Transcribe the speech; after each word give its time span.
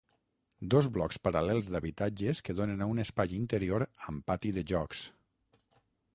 Dos 0.73 0.87
blocs 0.95 1.19
paral·lels 1.27 1.69
d'habitatges 1.75 2.41
que 2.47 2.57
donen 2.61 2.81
a 2.81 2.89
un 2.95 3.03
espai 3.05 3.37
interior 3.43 3.87
amb 4.09 4.27
pati 4.33 4.55
de 4.59 4.67
jocs. 4.75 5.05